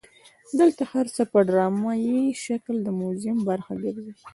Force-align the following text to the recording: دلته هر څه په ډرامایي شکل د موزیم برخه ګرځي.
دلته 0.59 0.83
هر 0.91 1.05
څه 1.15 1.23
په 1.31 1.39
ډرامایي 1.49 2.19
شکل 2.45 2.75
د 2.83 2.87
موزیم 2.99 3.37
برخه 3.49 3.73
ګرځي. 3.83 4.13